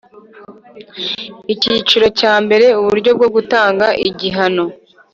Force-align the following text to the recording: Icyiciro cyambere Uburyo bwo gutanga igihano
Icyiciro 1.53 2.05
cyambere 2.19 2.65
Uburyo 2.79 3.11
bwo 3.17 3.27
gutanga 3.35 3.87
igihano 4.07 4.65